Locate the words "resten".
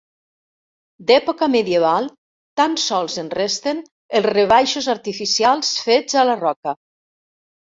3.41-3.83